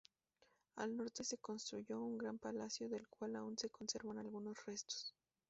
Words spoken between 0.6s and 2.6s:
Al norte se construyó un gran